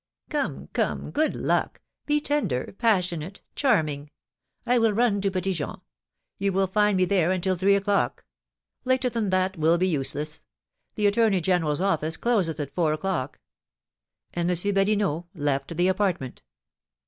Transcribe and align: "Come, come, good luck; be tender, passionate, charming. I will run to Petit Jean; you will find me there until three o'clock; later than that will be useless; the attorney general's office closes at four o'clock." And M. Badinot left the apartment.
"Come, 0.31 0.67
come, 0.73 1.11
good 1.11 1.35
luck; 1.35 1.79
be 2.07 2.19
tender, 2.19 2.73
passionate, 2.79 3.41
charming. 3.55 4.09
I 4.65 4.79
will 4.79 4.93
run 4.93 5.21
to 5.21 5.29
Petit 5.29 5.53
Jean; 5.53 5.75
you 6.39 6.51
will 6.51 6.65
find 6.65 6.97
me 6.97 7.05
there 7.05 7.31
until 7.31 7.55
three 7.55 7.75
o'clock; 7.75 8.25
later 8.83 9.09
than 9.11 9.29
that 9.29 9.57
will 9.59 9.77
be 9.77 9.87
useless; 9.87 10.41
the 10.95 11.05
attorney 11.05 11.39
general's 11.39 11.81
office 11.81 12.17
closes 12.17 12.59
at 12.59 12.73
four 12.73 12.93
o'clock." 12.93 13.39
And 14.33 14.49
M. 14.49 14.57
Badinot 14.73 15.25
left 15.35 15.75
the 15.77 15.87
apartment. 15.87 16.41